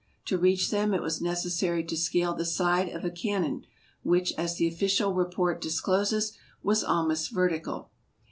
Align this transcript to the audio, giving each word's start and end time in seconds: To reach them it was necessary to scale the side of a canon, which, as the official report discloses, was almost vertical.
To 0.25 0.37
reach 0.39 0.71
them 0.71 0.95
it 0.95 1.01
was 1.03 1.21
necessary 1.21 1.83
to 1.83 1.95
scale 1.95 2.33
the 2.33 2.43
side 2.43 2.89
of 2.89 3.05
a 3.05 3.11
canon, 3.11 3.67
which, 4.01 4.33
as 4.35 4.55
the 4.55 4.67
official 4.67 5.13
report 5.13 5.61
discloses, 5.61 6.35
was 6.63 6.83
almost 6.83 7.29
vertical. 7.31 7.91